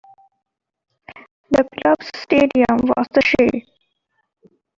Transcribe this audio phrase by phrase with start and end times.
[1.51, 3.65] The club's stadium was The Shay.